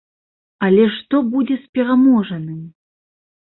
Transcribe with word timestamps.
Але 0.67 0.87
што 0.95 1.21
будзе 1.35 1.59
з 1.67 1.79
пераможаным? 1.79 2.57